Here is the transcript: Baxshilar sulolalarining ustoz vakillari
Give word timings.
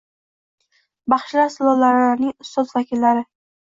Baxshilar 1.15 1.53
sulolalarining 1.59 2.37
ustoz 2.43 2.77
vakillari 2.77 3.33